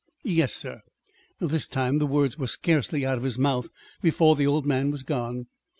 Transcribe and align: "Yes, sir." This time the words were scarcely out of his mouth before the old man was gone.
"Yes, 0.23 0.51
sir." 0.51 0.81
This 1.39 1.67
time 1.67 1.99
the 1.99 2.07
words 2.07 2.35
were 2.35 2.47
scarcely 2.47 3.05
out 3.05 3.17
of 3.17 3.23
his 3.23 3.37
mouth 3.37 3.69
before 4.01 4.35
the 4.35 4.47
old 4.47 4.65
man 4.65 4.89
was 4.89 5.03
gone. 5.03 5.45